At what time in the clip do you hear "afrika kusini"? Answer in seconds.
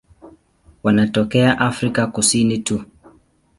1.59-2.57